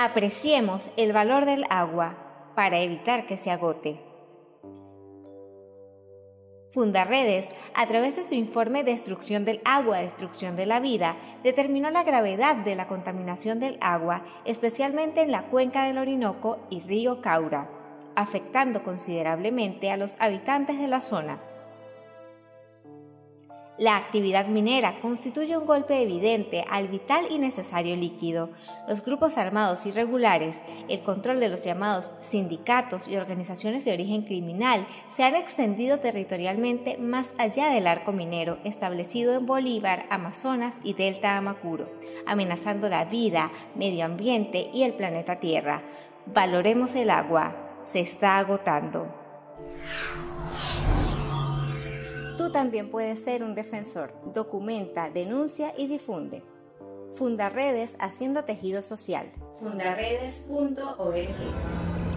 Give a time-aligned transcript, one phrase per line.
[0.00, 4.00] Apreciemos el valor del agua para evitar que se agote.
[6.70, 12.04] Fundarredes, a través de su informe Destrucción del agua, destrucción de la vida, determinó la
[12.04, 17.68] gravedad de la contaminación del agua, especialmente en la cuenca del Orinoco y río Caura,
[18.14, 21.40] afectando considerablemente a los habitantes de la zona.
[23.78, 28.50] La actividad minera constituye un golpe evidente al vital y necesario líquido.
[28.88, 34.88] Los grupos armados irregulares, el control de los llamados sindicatos y organizaciones de origen criminal
[35.14, 41.36] se han extendido territorialmente más allá del arco minero establecido en Bolívar, Amazonas y Delta
[41.36, 41.88] Amacuro,
[42.26, 45.84] amenazando la vida, medio ambiente y el planeta Tierra.
[46.26, 47.54] Valoremos el agua,
[47.86, 49.06] se está agotando.
[52.38, 54.14] Tú también puedes ser un defensor.
[54.32, 56.44] Documenta, denuncia y difunde.
[57.14, 59.32] Funda redes haciendo tejido social.
[59.58, 62.07] Fundaredes.org